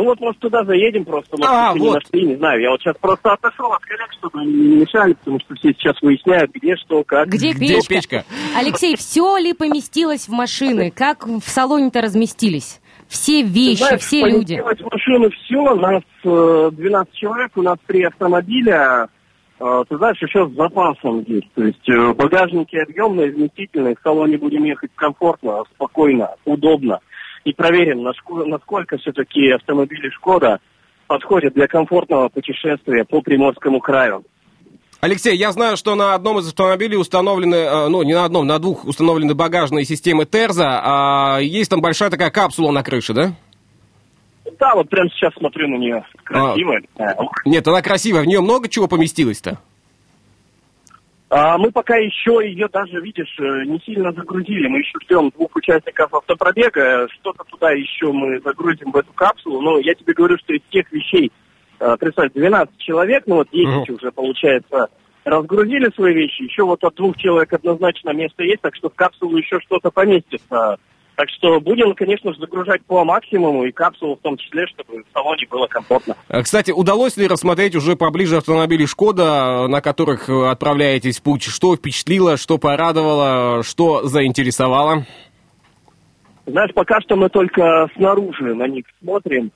[0.02, 1.94] Ну вот, может, туда заедем просто, может, А, еще не вот.
[2.04, 2.60] нашли, не знаю.
[2.60, 6.02] Я вот сейчас просто отошел от коллег, чтобы они не мешали, потому что все сейчас
[6.02, 7.28] выясняют, где что, как.
[7.28, 7.94] Где Где печка?
[7.94, 8.26] печка?
[8.58, 10.90] Алексей, все ли поместилось в машины?
[10.90, 12.82] Как в салоне-то разместились?
[13.10, 14.60] Все вещи, Знаешь, все люди.
[14.60, 19.08] поместилось в машину все, нас э, 12 человек, у нас три автомобиля,
[19.60, 21.52] э, ты знаешь, еще с запасом есть.
[21.54, 27.02] То есть э, багажники объемные, вместительные, в салоне будем ехать комфортно, спокойно, удобно.
[27.44, 30.60] И проверим, наско- насколько все-таки автомобили «Шкода»
[31.08, 34.24] подходят для комфортного путешествия по Приморскому краю.
[35.02, 38.60] Алексей, я знаю, что на одном из автомобилей установлены, э, ну, не на одном, на
[38.60, 43.34] двух установлены багажные системы Терза, а есть там большая такая капсула на крыше, да?
[44.60, 46.06] Да, вот прямо сейчас смотрю на нее.
[46.24, 46.84] Красивая.
[46.96, 47.16] такая.
[47.16, 47.32] Ух.
[47.46, 49.58] Нет, она красивая, в нее много чего поместилось-то?
[51.34, 54.68] А мы пока еще ее даже, видишь, э, не сильно загрузили.
[54.68, 57.08] Мы еще ждем двух участников автопробега.
[57.08, 59.62] Что-то туда еще мы загрузим в эту капсулу.
[59.62, 61.32] Но я тебе говорю, что из тех вещей,
[61.80, 63.96] э, представь, 12 человек, ну вот 10 Мгм.
[63.96, 64.90] уже, получается,
[65.24, 66.42] разгрузили свои вещи.
[66.42, 70.80] Еще вот от двух человек однозначно место есть, так что в капсулу еще что-то поместится.
[71.16, 75.06] Так что будем, конечно же, загружать по максимуму и капсулу в том числе, чтобы в
[75.14, 76.16] салоне было комфортно.
[76.30, 81.44] Э, Кстати, удалось ли рассмотреть уже поближе автомобили «Шкода», на которых э, отправляетесь в путь?
[81.44, 85.06] Что впечатлило, что порадовало, что заинтересовало?
[86.46, 89.52] Знаешь, пока что мы только снаружи на них смотрим.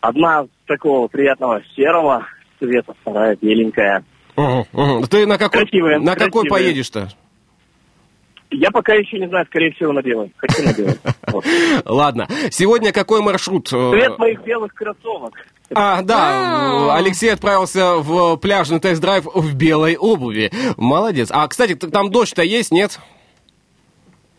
[0.00, 2.26] Одна такого приятного серого
[2.58, 4.04] цвета, вторая беленькая.
[4.36, 5.02] Мгм, мгм.
[5.08, 6.50] Ты на какой, Красивые, на какой красивые.
[6.50, 7.08] поедешь-то?
[8.50, 10.32] Я пока еще не знаю, скорее всего, на белой.
[10.36, 10.98] Хочу на белой.
[11.32, 11.44] Вот.
[11.84, 12.28] Ладно.
[12.50, 13.68] Сегодня какой маршрут?
[13.68, 15.34] Цвет моих белых кроссовок.
[15.74, 16.94] А, да.
[16.94, 20.52] Алексей отправился в пляжный тест-драйв в белой обуви.
[20.76, 21.30] Молодец.
[21.32, 23.00] А, кстати, там дождь-то есть, нет?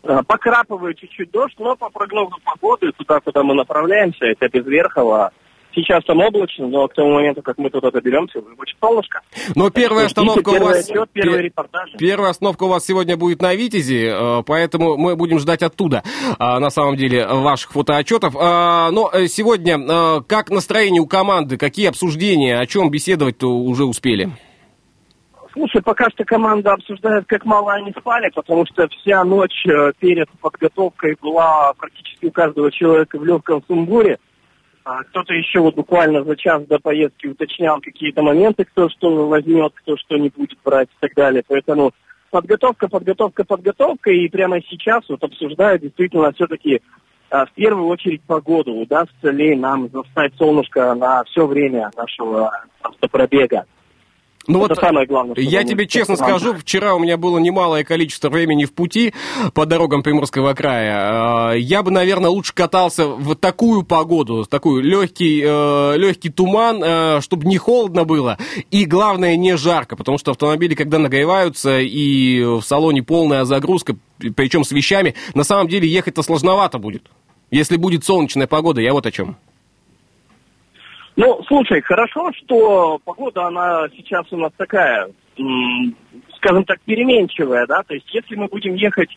[0.02, 5.32] А, Покрапывает чуть-чуть дождь, но по прогнозу погоды, туда, куда мы направляемся, это без Верхова.
[5.78, 9.20] Сейчас там облачно, но к тому моменту, как мы туда доберемся, уже будет солнышко.
[9.54, 10.88] Но первая остановка у вас...
[10.88, 11.90] отчет, первый пе- репортаж.
[11.96, 16.02] Первая остановка у вас сегодня будет на Витязи, э, поэтому мы будем ждать оттуда,
[16.38, 18.34] а, на самом деле, ваших фотоотчетов.
[18.36, 23.84] А, Но э, сегодня э, как настроение у команды, какие обсуждения, о чем беседовать-то уже
[23.84, 24.30] успели?
[25.52, 30.28] Слушай, пока что команда обсуждает, как мало они спали, потому что вся ночь э, перед
[30.40, 34.18] подготовкой была практически у каждого человека в легком сумбуре.
[34.90, 39.74] А кто-то еще вот буквально за час до поездки уточнял какие-то моменты, кто что возьмет,
[39.74, 41.42] кто что не будет брать и так далее.
[41.46, 41.92] Поэтому
[42.30, 44.10] подготовка, подготовка, подготовка.
[44.10, 46.80] И прямо сейчас вот обсуждают действительно все-таки
[47.28, 48.72] а, в первую очередь погоду.
[48.76, 52.50] Удастся ли нам застать солнышко на все время нашего
[52.82, 53.66] автопробега.
[54.48, 56.40] Ну Это самое главное, Я тебе честно команд.
[56.40, 59.12] скажу, вчера у меня было немалое количество времени в пути
[59.54, 61.52] по дорогам Приморского края.
[61.52, 67.46] Э, Я бы, наверное, лучше катался в такую погоду, такую легкий, э, легкий туман, чтобы
[67.46, 68.38] не холодно было
[68.70, 73.96] и, главное, не жарко, потому что автомобили, когда нагреваются и в салоне полная загрузка,
[74.34, 77.02] причем с вещами, на самом деле ехать-то сложновато будет.
[77.50, 79.36] Если будет солнечная погода, я вот о чем.
[81.18, 85.96] Ну, слушай, хорошо, что погода, она сейчас у нас такая, м,
[86.36, 89.10] скажем так, переменчивая, да, то есть если мы будем ехать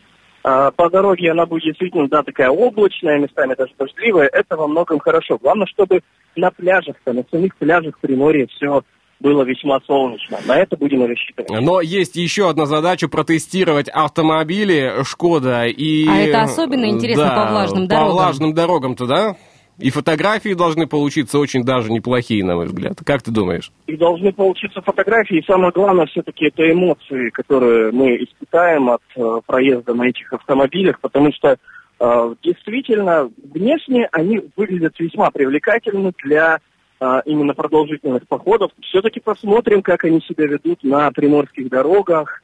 [0.44, 4.98] э, по дороге, она будет действительно, да, такая облачная, местами даже дождливая, это во многом
[4.98, 5.38] хорошо.
[5.38, 6.00] Главное, чтобы
[6.34, 8.82] на пляжах-то, на самих пляжах Приморья все
[9.20, 10.38] было весьма солнечно.
[10.44, 11.48] На это будем рассчитывать.
[11.50, 16.08] Но есть еще одна задача протестировать автомобили Шкода и...
[16.08, 18.12] А это особенно интересно Да, по влажным По дорогам.
[18.12, 19.36] влажным дорогам-то, да?
[19.82, 22.98] И фотографии должны получиться очень даже неплохие, на мой взгляд.
[23.04, 23.72] Как ты думаешь?
[23.88, 29.40] И должны получиться фотографии, и самое главное все-таки это эмоции, которые мы испытаем от э,
[29.44, 31.56] проезда на этих автомобилях, потому что
[31.98, 36.60] э, действительно внешне они выглядят весьма привлекательно для
[37.00, 38.70] э, именно продолжительных походов.
[38.82, 42.40] Все-таки посмотрим, как они себя ведут на приморских дорогах,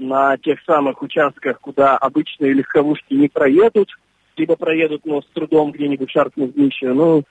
[0.00, 3.90] на тех самых участках, куда обычные легковушки не проедут,
[4.36, 6.92] либо проедут, но с трудом где-нибудь шаркнув днище.
[6.92, 7.22] Ну,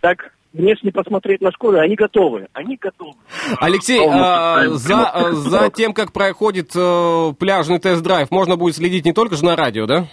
[0.00, 3.14] так внешне посмотреть на Шкоду, они готовы, они готовы.
[3.60, 9.12] Алексей, а, за, а, за тем, как проходит э, пляжный тест-драйв, можно будет следить не
[9.12, 10.06] только же на радио, да?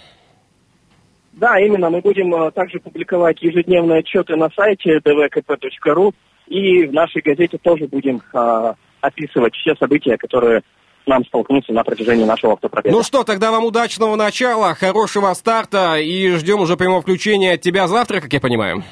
[1.32, 6.12] Да, именно, мы будем э, также публиковать ежедневные отчеты на сайте dvkp.ru
[6.46, 10.62] и в нашей газете тоже будем э, описывать все события, которые
[11.06, 12.94] нам столкнутся на протяжении нашего автопробега.
[12.94, 17.88] Ну что, тогда вам удачного начала, хорошего старта и ждем уже прямого включения от тебя
[17.88, 18.82] завтра, как я понимаю.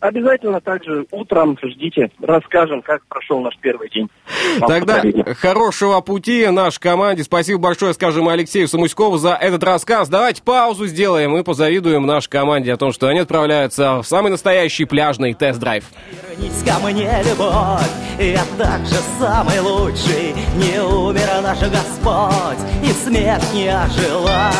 [0.00, 4.08] Обязательно также утром ждите, расскажем, как прошел наш первый день.
[4.58, 5.02] в Тогда
[5.34, 7.24] хорошего пути нашей команде.
[7.24, 10.08] Спасибо большое, скажем, Алексею Самуськову за этот рассказ.
[10.08, 14.84] Давайте паузу сделаем и позавидуем нашей команде о том, что они отправляются в самый настоящий
[14.84, 15.84] пляжный тест-драйв.
[16.30, 20.34] Вернись ко мне, любовь, я также самый лучший.
[20.56, 24.50] Не умер наш Господь, и смерть не ожила.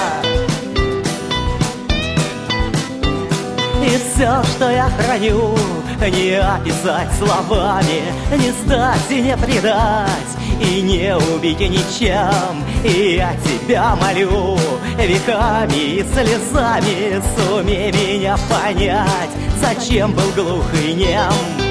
[3.82, 5.56] И все, что я храню,
[6.00, 8.02] не описать словами,
[8.36, 12.62] не сдать и не предать, и не убить ничем.
[12.84, 14.58] И я тебя молю,
[14.98, 21.70] веками и слезами сумей меня понять, зачем был глух и нем.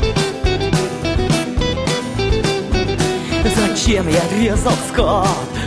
[3.55, 5.58] Зачем я резал скот?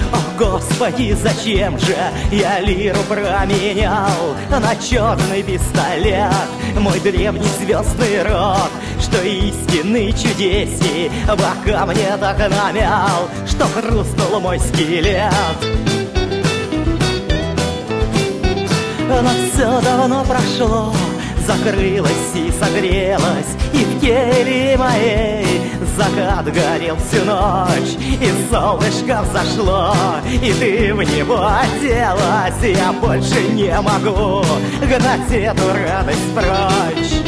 [0.43, 1.97] Господи, зачем же
[2.33, 6.33] я лиру променял на черный пистолет?
[6.77, 15.33] Мой древний звездный род, что истинный чудесней, бока мне так намял, что хрустнул мой скелет.
[19.09, 20.93] Но все давно прошло,
[21.47, 25.52] закрылось и согрелось, и в келье моей
[25.97, 29.95] закат горел всю ночь, и солнышко взошло,
[30.27, 34.45] и ты в него оделась, я больше не могу
[34.81, 37.22] гнать эту радость прочь.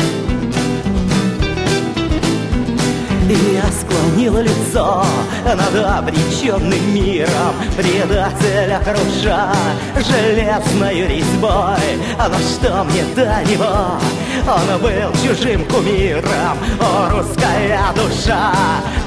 [3.53, 5.05] Я склонил лицо
[5.45, 9.53] над обреченным миром Предателя круша
[9.97, 13.99] железной резьбой Но что мне до него?
[14.47, 18.53] Он был чужим кумиром О, русская душа,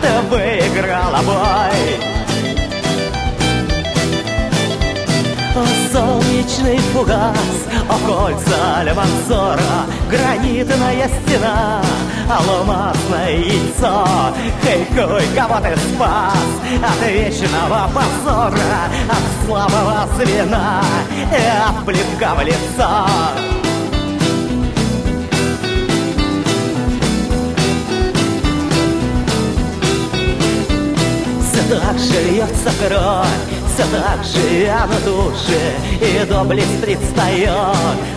[0.02, 2.17] ты выиграла бой
[5.92, 7.34] солнечный фугас,
[7.90, 11.82] о кольца Альмансора, гранитная стена,
[12.30, 14.08] алмазное яйцо.
[14.64, 16.50] Хей, кой, кого ты спас
[16.84, 20.82] от вечного позора, от слабого звена
[21.32, 23.08] и от плевка в лицо.
[31.70, 37.76] Так же льется кровь, все так же я на душе, и доблесть предстает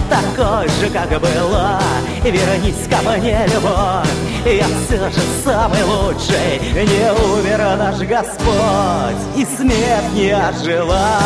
[0.08, 1.80] такой же, как была.
[2.24, 4.08] Вернись ко мне, любовь,
[4.46, 11.18] я все же самый лучший, не умер наш Господь, и смерть не ожила.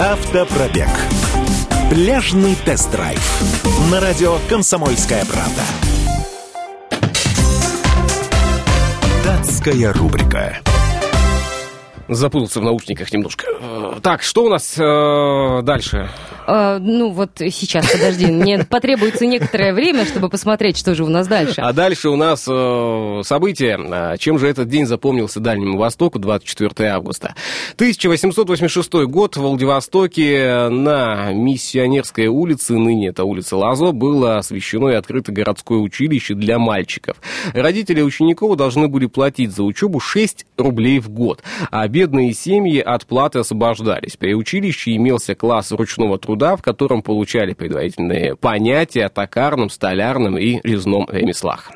[0.00, 0.88] Автопробег.
[1.92, 3.20] Пляжный тест-драйв.
[3.90, 5.60] На радио «Комсомольская правда».
[9.22, 10.56] Датская рубрика.
[12.14, 13.46] Запутался в наушниках немножко.
[13.60, 16.08] Э, Так, что у нас э, дальше?
[16.46, 21.26] Э, ну вот сейчас, подожди, мне потребуется некоторое время, чтобы посмотреть, что же у нас
[21.26, 21.60] дальше.
[21.60, 23.78] А дальше у нас э, событие.
[23.78, 27.34] А Чем же этот день запомнился Дальнему Востоку, 24 августа?
[27.76, 35.32] 1886 год в Владивостоке на Миссионерской улице, ныне это улица Лазо, было освящено и открыто
[35.32, 37.16] городское училище для мальчиков.
[37.54, 43.06] Родители учеников должны были платить за учебу 6 рублей в год, а бедные семьи от
[43.06, 44.16] платы освобождались.
[44.16, 50.58] При училище имелся класс ручного труда, в котором получали предварительные понятия о токарном, столярном и
[50.64, 51.70] резном ремеслах.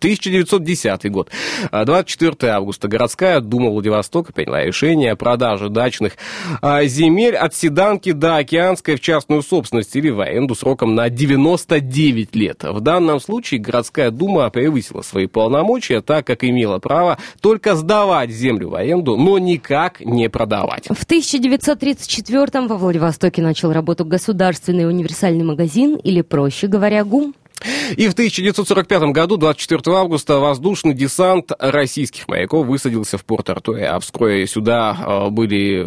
[0.00, 1.30] 1910 год.
[1.70, 2.88] А, 24 августа.
[2.88, 6.14] Городская дума Владивостока приняла решение о продаже дачных
[6.62, 12.34] а, земель от Седанки до Океанской в частную собственность или в аренду сроком на 99
[12.34, 12.64] лет.
[12.64, 18.70] В данном случае городская дума превысила свои полномочия, так как имела право только сдавать землю
[18.70, 20.86] в аренду, но никак не продавать.
[20.86, 27.34] В 1934-м во Владивостоке начал работу государственный универсальный магазин, или, проще говоря, ГУМ.
[27.96, 33.98] И в 1945 году, 24 августа, воздушный десант российских моряков высадился в порт Артуре, а
[34.00, 34.96] вскоре сюда
[35.26, 35.84] э, были,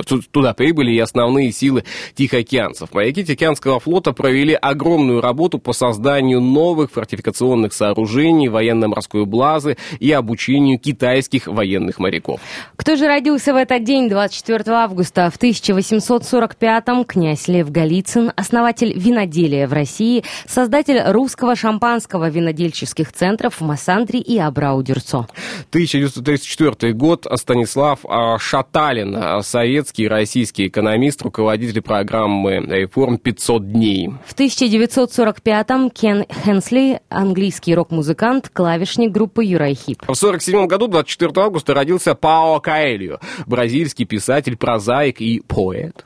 [0.00, 1.84] э, ту- туда прибыли и основные силы
[2.14, 2.92] тихоокеанцев.
[2.92, 10.78] Моряки Тихоокеанского флота провели огромную работу по созданию новых фортификационных сооружений, военно-морской базы и обучению
[10.78, 12.40] китайских военных моряков.
[12.76, 15.30] Кто же родился в этот день, 24 августа?
[15.30, 23.64] В 1845-м князь Лев Голицын, основатель виноделия в России, создатель русского шампанского винодельческих центров в
[23.64, 25.28] Массандре и Абрау-Дюрцо.
[25.70, 27.26] 1934 год.
[27.36, 34.10] Станислав а, Шаталин, а, советский и российский экономист, руководитель программы реформ «500 дней».
[34.26, 40.00] В 1945-м Кен Хенсли, английский рок-музыкант, клавишник группы Юрай Хип.
[40.00, 46.04] В 1947 году, 24 августа, родился Пао Каэльо, бразильский писатель, прозаик и поэт.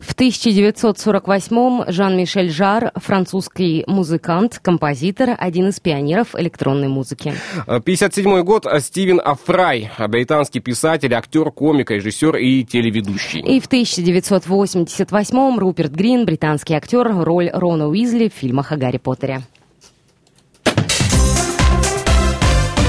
[0.00, 7.34] В 1948-м Жан-Мишель Жар, французский музыкант, композитор, один из пионеров электронной музыки.
[7.66, 8.66] 57 год.
[8.80, 13.40] Стивен Афрай, британский писатель, актер, комик, режиссер и телеведущий.
[13.40, 19.42] И в 1988-м Руперт Грин, британский актер, роль Рона Уизли в фильмах о Гарри Поттере.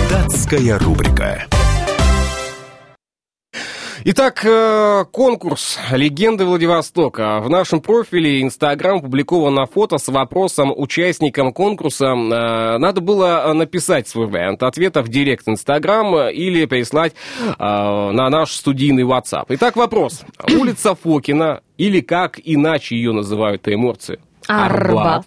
[0.10, 1.46] Датская рубрика.
[4.06, 7.40] Итак, э, конкурс «Легенды Владивостока».
[7.40, 12.06] В нашем профиле Инстаграм публиковано фото с вопросом участникам конкурса.
[12.06, 18.52] Э, надо было написать свой вариант ответа в директ Инстаграм или прислать э, на наш
[18.52, 19.46] студийный WhatsApp.
[19.50, 20.22] Итак, вопрос.
[20.48, 24.20] Улица Фокина или как иначе ее называют эморции?
[24.48, 25.26] Арбат.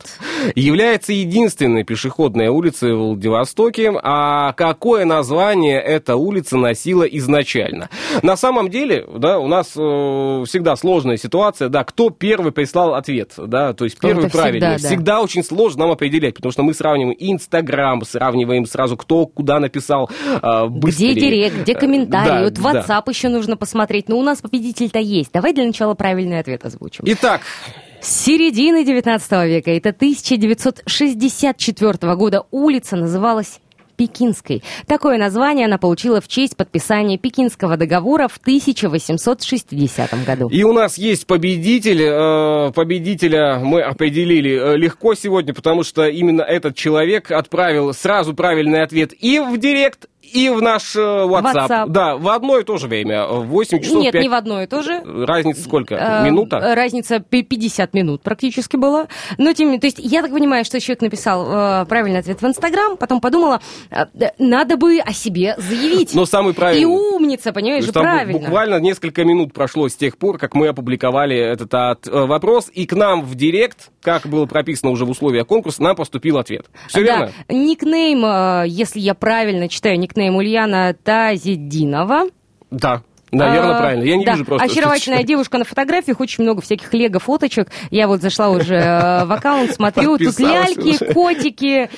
[0.54, 3.92] является единственной пешеходной улицей в Владивостоке.
[4.02, 7.88] А какое название эта улица носила изначально?
[8.22, 13.32] На самом деле, да, у нас э, всегда сложная ситуация, да, кто первый прислал ответ,
[13.36, 14.76] да, то есть первый Это правильный.
[14.76, 14.88] всегда, да.
[14.88, 20.10] Всегда очень сложно нам определять, потому что мы сравниваем Инстаграм, сравниваем сразу, кто куда написал
[20.42, 21.12] э, быстрее.
[21.12, 22.80] Где директ, где комментарии, Да, вот да.
[22.80, 24.08] WhatsApp еще нужно посмотреть.
[24.08, 25.32] Но у нас победитель-то есть.
[25.32, 27.04] Давай для начала правильный ответ озвучим.
[27.06, 27.40] Итак,
[28.02, 33.60] С середины 19 века, это 1964 года, улица называлась
[34.00, 34.62] Пекинской.
[34.86, 40.48] Такое название она получила в честь подписания Пекинского договора в 1860 году.
[40.48, 42.04] И у нас есть победитель.
[42.04, 48.82] Э, Победителя мы определили э, легко сегодня, потому что именно этот человек отправил сразу правильный
[48.82, 51.68] ответ и в директ, и в наш э, WhatsApp.
[51.68, 51.88] WhatsApp.
[51.88, 53.26] Да, в одно и то же время.
[53.26, 54.22] В 8 часов Нет, 5...
[54.22, 55.02] не в одно и то же.
[55.04, 55.94] Разница сколько?
[55.94, 56.74] Э, Минута?
[56.74, 59.08] Разница пи- 50 минут практически была.
[59.38, 61.46] Но тем не менее, то есть я так понимаю, что человек написал
[61.82, 63.60] э, правильный ответ в Инстаграм, потом подумала,
[63.90, 64.04] э,
[64.38, 66.14] надо бы о себе заявить.
[66.14, 66.82] Но самый правильный.
[66.82, 68.38] И умница, понимаешь, же правильно.
[68.38, 72.86] буквально несколько минут прошло с тех пор, как мы опубликовали этот от- э, вопрос, и
[72.86, 76.66] к нам в директ, как было прописано уже в условиях конкурса, нам поступил ответ.
[76.88, 77.32] Все да, верно?
[77.48, 82.28] никнейм, э, если я правильно читаю, никнейм Ульяна Тазидинова.
[82.70, 83.02] Да.
[83.32, 84.04] Наверное, А, правильно.
[84.04, 84.68] Я не да, вижу просто.
[84.68, 87.68] что- Очаровательная девушка на фотографиях, очень много всяких лего-фоточек.
[87.90, 91.14] Я вот зашла уже э, в аккаунт, смотрю, тут ляльки, уже.
[91.14, 91.90] котики,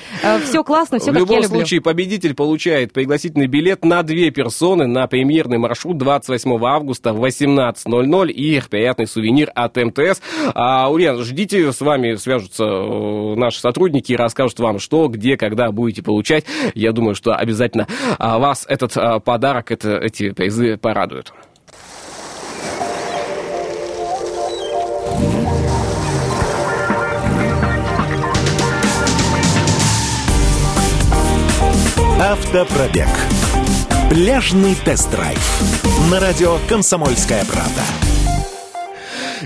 [0.45, 5.07] все классно, все в как любом случае, победитель получает пригласительный билет на две персоны на
[5.07, 10.21] премьерный маршрут 28 августа в 18.00 и приятный сувенир от МТС.
[10.53, 15.71] А, Ульян, ждите, с вами свяжутся э, наши сотрудники и расскажут вам, что, где, когда
[15.71, 16.45] будете получать.
[16.73, 17.87] Я думаю, что обязательно
[18.19, 21.22] а, вас этот а, подарок, это, эти призы порадуют.
[32.19, 33.07] Автопробег.
[34.09, 35.39] Пляжный тест-драйв.
[36.11, 38.02] На радио «Комсомольская правда».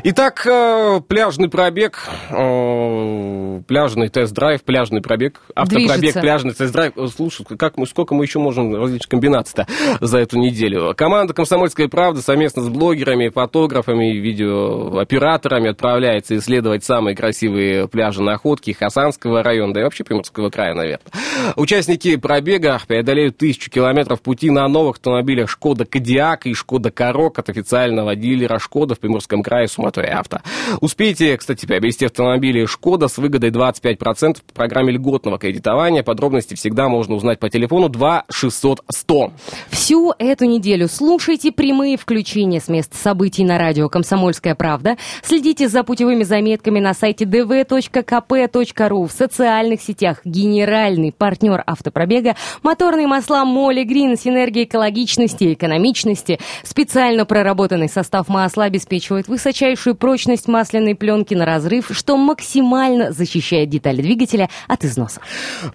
[0.03, 6.21] Итак, э, пляжный пробег, э, пляжный тест-драйв, пляжный пробег, автопробег, Движется.
[6.21, 6.93] пляжный тест-драйв.
[6.95, 9.65] Э, Слушай, как мы, сколько мы еще можем различных комбинаций-то
[9.99, 10.93] за эту неделю?
[10.95, 19.41] Команда «Комсомольская правда» совместно с блогерами, фотографами, видеооператорами отправляется исследовать самые красивые пляжи находки Хасанского
[19.41, 21.11] района, да и вообще Приморского края, наверное.
[21.55, 27.49] Участники пробега преодолеют тысячу километров пути на новых автомобилях «Шкода Кодиак» и «Шкода Корок» от
[27.49, 30.41] официального дилера «Шкода» в Приморском крае «Суматоре Авто».
[30.81, 36.03] Успейте, кстати, приобрести автомобили «Шкода» с выгодой 25% по программе льготного кредитования.
[36.03, 39.31] Подробности всегда можно узнать по телефону 2 600 100.
[39.69, 44.97] Всю эту неделю слушайте прямые включения с мест событий на радио «Комсомольская правда».
[45.23, 50.19] Следите за путевыми заметками на сайте dv.kp.ru в социальных сетях.
[50.25, 56.39] Генеральный партнер автопробега моторные масла Моли Грин с энергией экологичности и экономичности.
[56.63, 64.01] Специально проработанный состав масла обеспечивает высочайшую прочность масляной пленки на разрыв, что максимально защищает детали
[64.01, 65.21] двигателя от износа.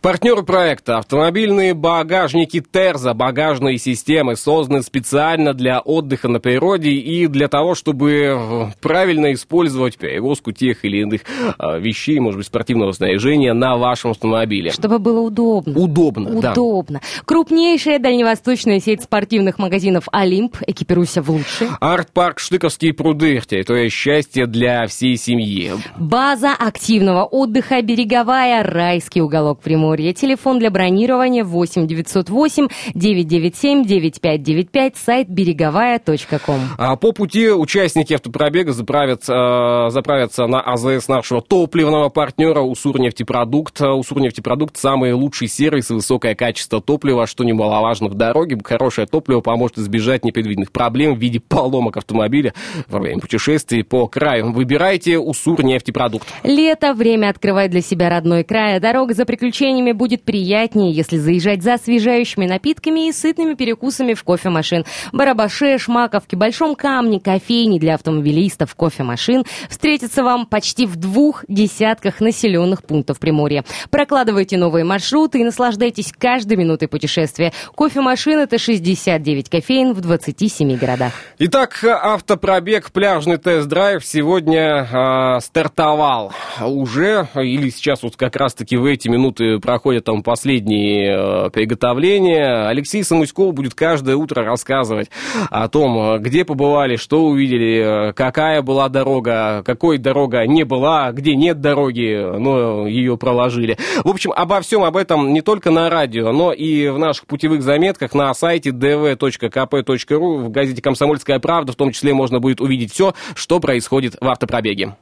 [0.00, 7.48] Партнеры проекта автомобильные багажники Терза, багажные системы, созданы специально для отдыха на природе и для
[7.48, 11.22] того, чтобы э, правильно использовать перевозку тех или иных
[11.58, 14.70] э, вещей, может быть, спортивного снаряжения на вашем автомобиле.
[14.70, 15.78] Чтобы было удобно.
[15.78, 16.52] Удобно, да.
[16.52, 17.00] Удобно.
[17.24, 20.56] Крупнейшая дальневосточная сеть спортивных магазинов «Олимп».
[20.66, 21.70] Экипируйся в лучшее.
[21.80, 25.72] Арт-парк Штыковские пруды, территория счастья для всей семьи.
[25.96, 30.12] База активного отдыха «Береговая», райский уголок Приморья.
[30.12, 36.60] Телефон для бронирования 8 908 997 9595, сайт береговая.ком.
[36.78, 43.80] А по пути участники автопробега заправятся, э, заправятся на АЗС нашего топливного партнера «Усурнефтепродукт».
[43.80, 48.58] «Усурнефтепродукт»– самый лучший сервис и высокое качество топлива, что немаловажно в дороге.
[48.64, 52.54] Хорошее топливо поможет избежать непредвиденных проблем в виде поломок автомобиля
[52.88, 54.52] во время путешествий по краю.
[54.52, 56.26] Выбирайте «Усурнефтепродукт».
[56.42, 58.80] Лето– время открывать для себя родной край.
[58.80, 64.84] Дорога за приключениями будет приятнее, если заезжать за освежающими напитками и сытными перекусами в кофемашин.
[65.12, 72.84] Барабаше, Шмаковке, Большом Камне, кофейни для автомобилистов, кофемашин встретятся вам почти в двух десятках населенных
[72.84, 73.64] пунктов Приморья.
[73.90, 77.52] Прокладывайте новые маршруты и наслаждайтесь каждой минутой путешествия.
[77.76, 81.12] Кофемашин– это 69 кофеин в 27 городах.
[81.38, 83.38] Итак, автопробег, пляжный
[83.72, 90.22] тест-драйв сегодня э, стартовал уже, или сейчас вот как раз-таки в эти минуты проходят там
[90.22, 92.68] последние э, приготовления.
[92.68, 95.08] Алексей Самуськов будет каждое утро рассказывать
[95.50, 101.60] о том, где побывали, что увидели, какая была дорога, какой дорога не была, где нет
[101.60, 103.78] дороги, но ее проложили.
[104.04, 107.62] В общем, обо всем об этом не только на радио, но и в наших путевых
[107.62, 113.14] заметках на сайте dv.kp.ru в газете «Комсомольская правда» в том числе можно будет увидеть все,
[113.34, 114.94] что происходит в автопробеге.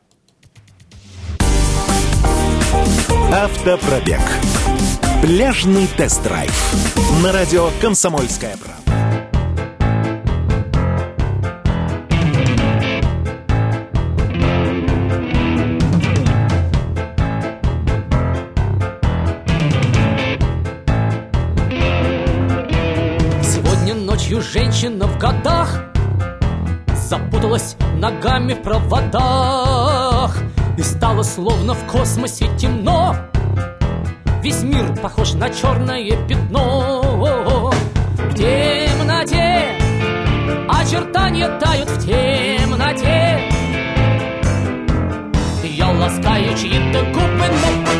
[3.33, 4.21] Автопробег.
[5.23, 6.51] Пляжный тест-драйв.
[7.25, 8.77] На радио «Комсомольская правда».
[23.43, 25.90] Сегодня ночью женщина в годах
[27.11, 30.37] Запуталась ногами в проводах
[30.79, 33.17] И стало словно в космосе темно.
[34.45, 37.73] Весь мир похож на черное пятно.
[38.15, 39.77] В темноте
[40.69, 43.43] очертания тают в темноте.
[45.65, 48.00] Я ласкаю чьи-то губы, но